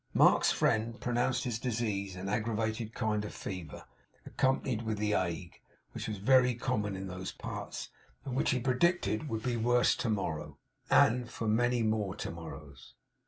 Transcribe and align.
Mark's 0.15 0.51
friend 0.51 0.99
pronounced 0.99 1.43
his 1.43 1.59
disease 1.59 2.15
an 2.15 2.27
aggravated 2.27 2.95
kind 2.95 3.23
of 3.23 3.35
fever, 3.35 3.85
accompanied 4.25 4.81
with 4.81 4.97
ague; 4.99 5.61
which 5.91 6.07
was 6.07 6.17
very 6.17 6.55
common 6.55 6.95
in 6.95 7.05
those 7.05 7.31
parts, 7.31 7.91
and 8.25 8.35
which 8.35 8.49
he 8.49 8.59
predicted 8.59 9.29
would 9.29 9.43
be 9.43 9.57
worse 9.57 9.95
to 9.95 10.09
morrow, 10.09 10.57
and 10.89 11.29
for 11.29 11.47
many 11.47 11.83
more 11.83 12.15
to 12.15 12.31
morrows. 12.31 12.95